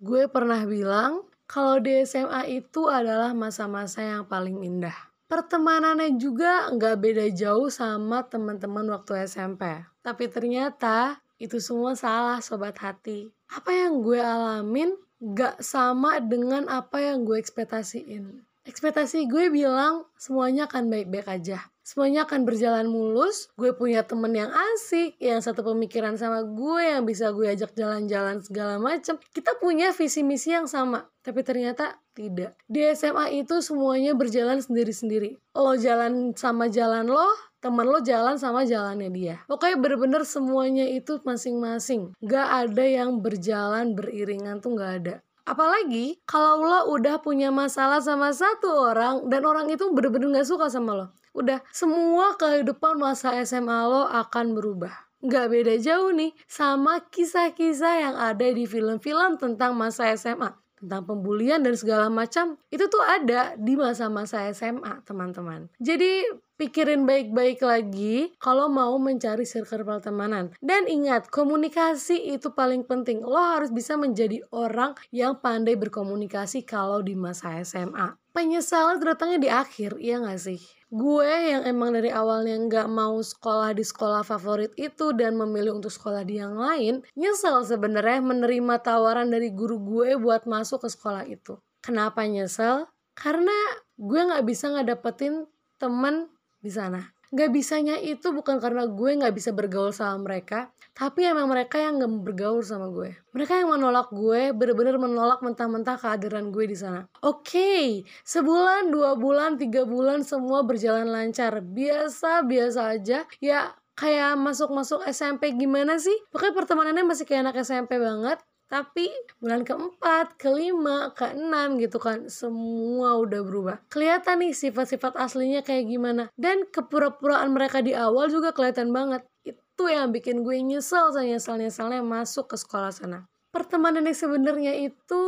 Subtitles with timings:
[0.00, 4.96] gue pernah bilang kalau di SMA itu adalah masa-masa yang paling indah.
[5.28, 9.62] Pertemanannya juga nggak beda jauh sama teman-teman waktu SMP.
[10.00, 13.30] Tapi ternyata itu semua salah sobat hati.
[13.52, 18.40] Apa yang gue alamin gak sama dengan apa yang gue ekspektasiin.
[18.68, 23.50] Ekspektasi gue bilang semuanya akan baik-baik aja semuanya akan berjalan mulus.
[23.58, 28.38] Gue punya temen yang asik, yang satu pemikiran sama gue, yang bisa gue ajak jalan-jalan
[28.38, 29.18] segala macem.
[29.34, 32.54] Kita punya visi misi yang sama, tapi ternyata tidak.
[32.70, 35.34] Di SMA itu semuanya berjalan sendiri-sendiri.
[35.58, 37.26] Lo jalan sama jalan lo,
[37.58, 39.36] temen lo jalan sama jalannya dia.
[39.50, 42.14] Pokoknya bener-bener semuanya itu masing-masing.
[42.22, 45.14] Gak ada yang berjalan beriringan tuh gak ada.
[45.50, 50.70] Apalagi kalau lo udah punya masalah sama satu orang dan orang itu bener-bener gak suka
[50.70, 51.06] sama lo.
[51.34, 55.10] Udah, semua kehidupan masa SMA lo akan berubah.
[55.26, 60.54] Gak beda jauh nih sama kisah-kisah yang ada di film-film tentang masa SMA.
[60.80, 62.56] Tentang pembulian dan segala macam.
[62.72, 65.68] Itu tuh ada di masa-masa SMA, teman-teman.
[65.76, 66.24] Jadi,
[66.56, 70.52] pikirin baik-baik lagi kalau mau mencari circle pertemanan.
[70.64, 73.20] Dan ingat, komunikasi itu paling penting.
[73.20, 78.16] Lo harus bisa menjadi orang yang pandai berkomunikasi kalau di masa SMA.
[78.32, 80.79] Penyesalan terdatangnya di akhir, iya gak sih?
[80.90, 85.94] Gue yang emang dari awalnya nggak mau sekolah di sekolah favorit itu dan memilih untuk
[85.94, 91.24] sekolah di yang lain, nyesel sebenarnya menerima tawaran dari guru gue buat masuk ke sekolah
[91.30, 91.54] itu.
[91.78, 92.90] Kenapa nyesel?
[93.14, 93.54] Karena
[93.94, 95.46] gue nggak bisa ngedapetin
[95.78, 96.26] temen
[96.58, 97.06] di sana.
[97.30, 102.02] Gak bisanya itu bukan karena gue gak bisa bergaul sama mereka, tapi emang mereka yang
[102.02, 103.14] gak bergaul sama gue.
[103.30, 107.06] Mereka yang menolak gue, bener-bener menolak mentah-mentah kehadiran gue di sana.
[107.22, 107.86] Oke, okay,
[108.26, 111.62] sebulan, dua bulan, tiga bulan semua berjalan lancar.
[111.62, 113.22] Biasa-biasa aja.
[113.38, 116.16] Ya kayak masuk-masuk SMP gimana sih?
[116.34, 119.10] Pokoknya pertemanannya masih kayak anak SMP banget tapi
[119.42, 123.76] bulan keempat, kelima, keenam gitu kan semua udah berubah.
[123.90, 126.30] Kelihatan nih sifat-sifat aslinya kayak gimana.
[126.38, 129.26] Dan kepura-puraan mereka di awal juga kelihatan banget.
[129.42, 133.26] Itu yang bikin gue nyesel nyesel-nyeselnya masuk ke sekolah sana.
[133.50, 135.22] Pertemanan yang sebenarnya itu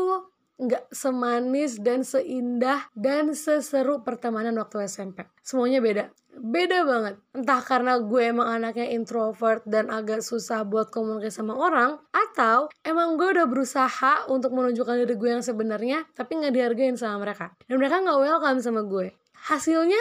[0.63, 5.27] nggak semanis dan seindah dan seseru pertemanan waktu SMP.
[5.43, 6.05] Semuanya beda.
[6.33, 7.21] Beda banget.
[7.37, 13.21] Entah karena gue emang anaknya introvert dan agak susah buat komunikasi sama orang atau emang
[13.21, 17.53] gue udah berusaha untuk menunjukkan diri gue yang sebenarnya tapi nggak dihargain sama mereka.
[17.69, 19.13] Dan mereka nggak welcome sama gue.
[19.51, 20.01] Hasilnya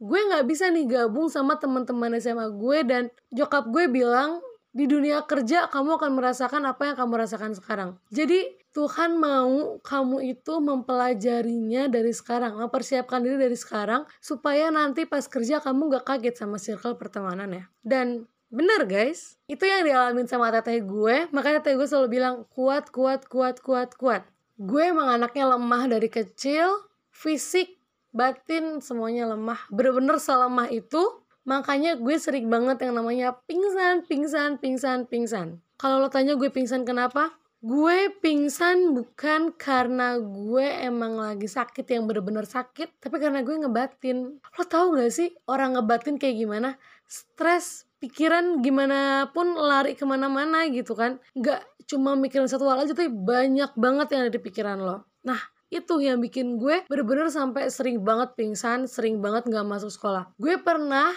[0.00, 5.26] gue nggak bisa nih gabung sama teman-teman SMA gue dan jokap gue bilang di dunia
[5.26, 11.90] kerja kamu akan merasakan apa yang kamu rasakan sekarang jadi Tuhan mau kamu itu mempelajarinya
[11.90, 16.94] dari sekarang, mempersiapkan diri dari sekarang supaya nanti pas kerja kamu gak kaget sama circle
[16.94, 17.64] pertemanan ya.
[17.82, 22.94] Dan bener guys, itu yang dialamin sama teteh gue, makanya teteh gue selalu bilang kuat,
[22.94, 24.22] kuat, kuat, kuat, kuat.
[24.54, 26.70] Gue emang anaknya lemah dari kecil,
[27.10, 27.74] fisik,
[28.14, 29.66] batin semuanya lemah.
[29.74, 35.60] Bener-bener selemah itu, makanya gue sering banget yang namanya pingsan, pingsan, pingsan, pingsan.
[35.80, 37.40] Kalau lo tanya gue pingsan kenapa?
[37.60, 44.40] gue pingsan bukan karena gue emang lagi sakit yang bener-bener sakit tapi karena gue ngebatin
[44.40, 50.64] lo tau gak sih orang ngebatin kayak gimana stres pikiran gimana pun lari ke mana-mana
[50.72, 54.80] gitu kan Gak cuma mikirin satu hal aja tapi banyak banget yang ada di pikiran
[54.80, 55.40] lo nah
[55.70, 60.26] itu yang bikin gue bener-bener sampai sering banget pingsan sering banget gak masuk sekolah.
[60.36, 61.14] Gue pernah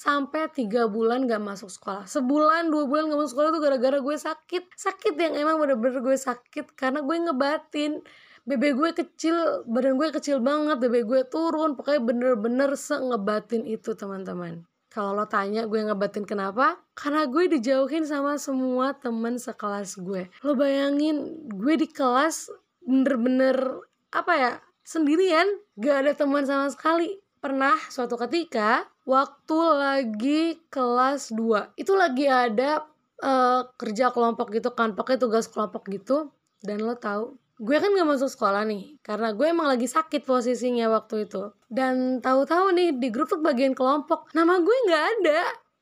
[0.00, 2.08] sampai tiga bulan gak masuk sekolah.
[2.08, 4.64] Sebulan dua bulan gak masuk sekolah tuh gara-gara gue sakit.
[4.72, 8.00] Sakit yang emang bener-bener gue sakit karena gue ngebatin.
[8.48, 11.76] Bebe gue kecil badan gue kecil banget bebe gue turun.
[11.76, 14.64] Pokoknya bener-bener se ngebatin itu teman-teman.
[14.90, 16.80] Kalau lo tanya gue ngebatin kenapa?
[16.96, 20.32] Karena gue dijauhin sama semua temen sekelas gue.
[20.42, 22.50] Lo bayangin gue di kelas
[22.82, 23.54] bener-bener
[24.10, 25.46] apa ya sendirian
[25.78, 27.18] gak ada teman sama sekali.
[27.40, 32.84] Pernah suatu ketika waktu lagi kelas 2 itu lagi ada
[33.24, 36.28] uh, kerja kelompok gitu kan pakai tugas kelompok gitu.
[36.60, 40.92] Dan lo tahu gue kan gak masuk sekolah nih karena gue emang lagi sakit posisinya
[40.92, 41.54] waktu itu.
[41.70, 45.40] Dan tahu-tahu nih di grup tuh bagian kelompok nama gue nggak ada.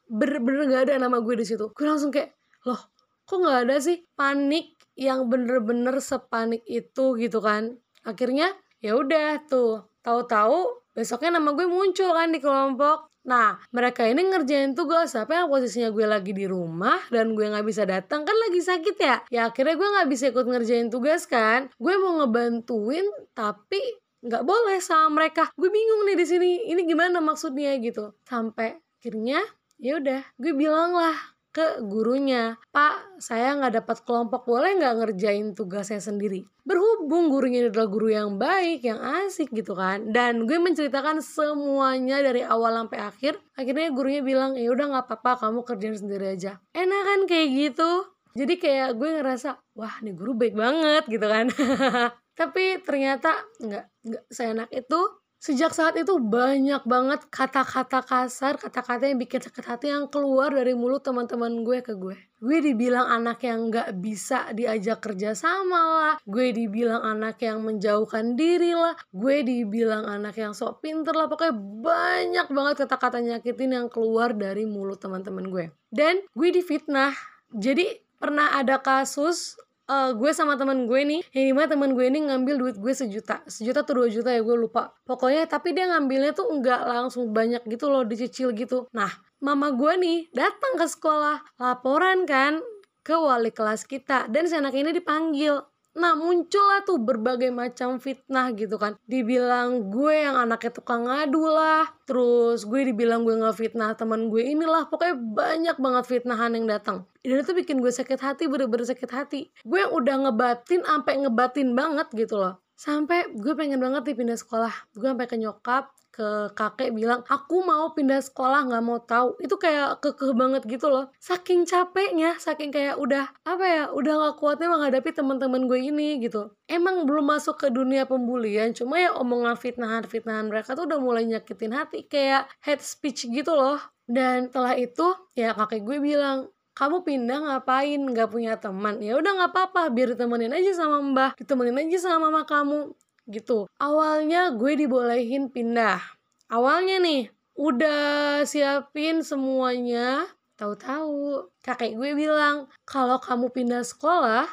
[0.09, 1.75] Bener-bener gak ada nama gue di situ.
[1.75, 2.37] Gue langsung kayak
[2.69, 2.79] loh
[3.27, 4.07] kok nggak ada sih?
[4.15, 11.67] Panik yang bener-bener sepanik itu gitu kan akhirnya ya udah tuh tahu-tahu besoknya nama gue
[11.67, 16.49] muncul kan di kelompok Nah, mereka ini ngerjain tugas apa yang posisinya gue lagi di
[16.49, 19.17] rumah dan gue nggak bisa datang kan lagi sakit ya.
[19.29, 21.69] Ya akhirnya gue nggak bisa ikut ngerjain tugas kan.
[21.77, 23.05] Gue mau ngebantuin
[23.37, 23.85] tapi
[24.25, 25.53] nggak boleh sama mereka.
[25.61, 26.51] Gue bingung nih di sini.
[26.73, 28.17] Ini gimana maksudnya gitu.
[28.25, 29.45] Sampai akhirnya
[29.77, 35.59] ya udah gue bilang lah ke gurunya, Pak, saya nggak dapat kelompok, boleh nggak ngerjain
[35.59, 36.47] tugas saya sendiri?
[36.63, 40.15] Berhubung gurunya adalah guru yang baik, yang asik gitu kan.
[40.15, 43.43] Dan gue menceritakan semuanya dari awal sampai akhir.
[43.59, 46.63] Akhirnya gurunya bilang, ya udah nggak apa-apa, kamu kerjain sendiri aja.
[46.71, 47.91] Enak kan kayak gitu?
[48.39, 51.51] Jadi kayak gue ngerasa, wah nih guru baik banget gitu kan.
[52.39, 55.01] Tapi ternyata nggak nggak seenak itu
[55.39, 60.75] Sejak saat itu banyak banget kata-kata kasar, kata-kata yang bikin sakit hati yang keluar dari
[60.75, 62.19] mulut teman-teman gue ke gue.
[62.43, 66.15] Gue dibilang anak yang gak bisa diajak kerja sama lah.
[66.27, 68.99] Gue dibilang anak yang menjauhkan diri lah.
[69.15, 71.31] Gue dibilang anak yang sok pinter lah.
[71.31, 71.55] Pokoknya
[71.87, 75.71] banyak banget kata-kata nyakitin yang keluar dari mulut teman-teman gue.
[75.91, 77.15] Dan gue difitnah.
[77.55, 79.55] Jadi pernah ada kasus
[79.89, 82.93] uh, gue sama temen gue nih yang di mana temen gue ini ngambil duit gue
[82.93, 83.43] sejuta.
[83.49, 84.95] Sejuta atau dua juta ya gue lupa.
[85.09, 88.87] Pokoknya tapi dia ngambilnya tuh nggak langsung banyak gitu loh dicicil gitu.
[88.93, 92.61] Nah mama gue nih datang ke sekolah laporan kan
[93.03, 94.29] ke wali kelas kita.
[94.29, 95.59] Dan si anak ini dipanggil
[95.97, 99.01] Nah muncullah tuh berbagai macam fitnah gitu kan.
[99.09, 104.89] Dibilang gue yang anaknya tukang ngadu lah Terus gue dibilang gue ngefitnah teman gue inilah
[104.93, 107.09] Pokoknya banyak banget fitnahan yang datang.
[107.25, 109.49] Dan itu bikin gue sakit hati bener-bener sakit hati.
[109.65, 114.39] Gue yang udah ngebatin sampai ngebatin banget gitu loh Sampai gue pengen banget nih pindah
[114.39, 114.71] sekolah.
[114.95, 119.35] Gue sampai ke nyokap ke kakek bilang aku mau pindah sekolah nggak mau tahu.
[119.43, 121.11] Itu kayak kekeh banget gitu loh.
[121.19, 126.55] Saking capeknya saking kayak udah apa ya udah nggak kuatnya menghadapi teman-teman gue ini gitu.
[126.71, 131.27] Emang belum masuk ke dunia pembulian cuma ya omongan fitnahan fitnahan mereka tuh udah mulai
[131.27, 133.83] nyakitin hati kayak head speech gitu loh.
[134.07, 136.47] Dan setelah itu ya kakek gue bilang
[136.79, 141.35] kamu pindah ngapain nggak punya teman ya udah nggak apa-apa biar ditemenin aja sama mbah
[141.35, 142.95] ditemenin aja sama mama kamu
[143.29, 143.69] gitu.
[143.77, 146.01] Awalnya gue dibolehin pindah.
[146.49, 150.25] Awalnya nih, udah siapin semuanya.
[150.59, 154.49] Tahu-tahu kakek gue bilang, kalau kamu pindah sekolah,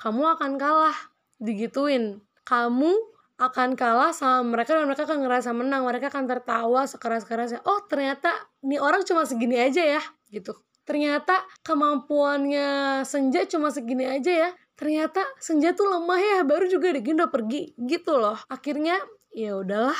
[0.00, 0.96] kamu akan kalah.
[1.38, 2.24] Digituin.
[2.48, 2.90] Kamu
[3.36, 5.84] akan kalah sama mereka dan mereka akan ngerasa menang.
[5.84, 7.60] Mereka akan tertawa sekeras-kerasnya.
[7.68, 8.32] Oh ternyata
[8.64, 10.56] nih orang cuma segini aja ya gitu.
[10.84, 14.50] Ternyata kemampuannya Senja cuma segini aja ya.
[14.74, 18.34] Ternyata senja tuh lemah ya baru juga udah pergi gitu loh.
[18.50, 18.98] Akhirnya
[19.30, 19.98] ya udahlah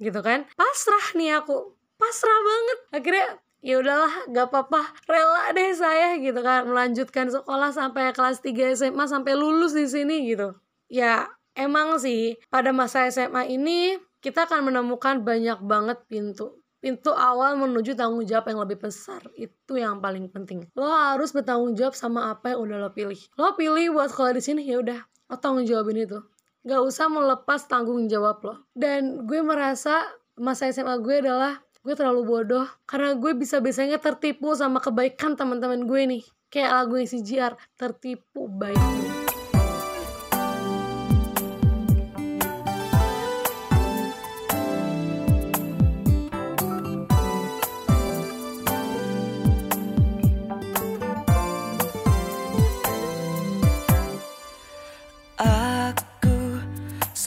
[0.00, 0.48] gitu kan.
[0.56, 2.78] Pasrah nih aku pasrah banget.
[2.96, 3.28] Akhirnya
[3.60, 6.64] ya udahlah gak apa-apa rela deh saya gitu kan.
[6.64, 10.56] Melanjutkan sekolah sampai kelas 3 SMA sampai lulus di sini gitu.
[10.88, 16.56] Ya emang sih pada masa SMA ini kita akan menemukan banyak banget pintu
[16.86, 19.18] pintu awal menuju tanggung jawab yang lebih besar.
[19.34, 20.70] Itu yang paling penting.
[20.78, 23.18] Lo harus bertanggung jawab sama apa yang udah lo pilih.
[23.34, 25.02] Lo pilih buat sekolah di sini ya udah.
[25.02, 26.22] Lo tanggung jawabin itu.
[26.62, 28.54] Gak usah melepas tanggung jawab lo.
[28.70, 30.06] Dan gue merasa
[30.38, 32.70] masa SMA gue adalah gue terlalu bodoh.
[32.86, 36.22] Karena gue bisa biasanya tertipu sama kebaikan teman-teman gue nih.
[36.54, 39.25] Kayak lagu yang CGR tertipu baiknya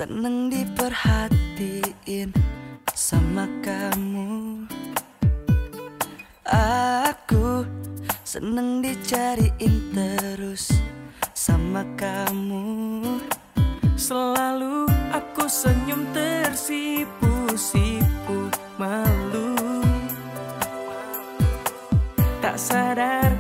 [0.09, 2.33] Seneng diperhatiin
[2.97, 4.65] sama kamu.
[6.49, 7.61] Aku
[8.25, 10.73] seneng dicariin terus
[11.37, 13.21] sama kamu.
[13.93, 18.49] Selalu aku senyum tersipu-sipu
[18.81, 19.53] malu.
[22.41, 23.38] Tak sadar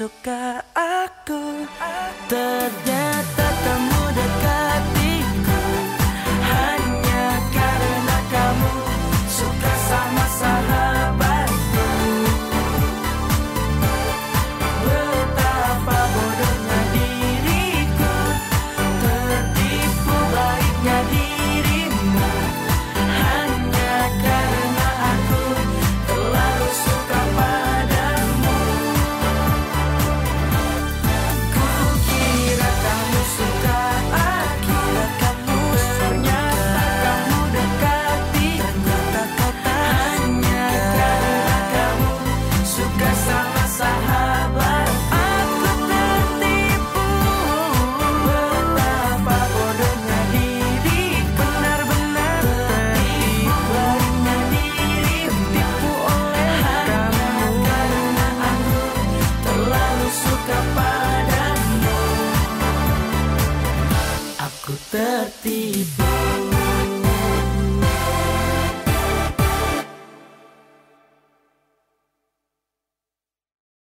[0.00, 1.68] suka aku
[2.24, 2.99] Ternyata